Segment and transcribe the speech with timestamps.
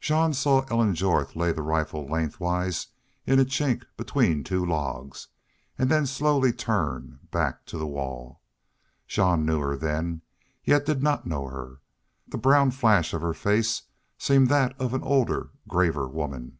[0.00, 2.86] Jean saw Ellen Jorth lay the rifle lengthwise
[3.26, 5.28] in a chink between two logs
[5.76, 8.40] and then slowly turn, back to the wall.
[9.06, 10.22] Jean knew her then,
[10.64, 11.82] yet did not know her.
[12.26, 13.82] The brown flash of her face
[14.16, 16.58] seemed that of an older, graver woman.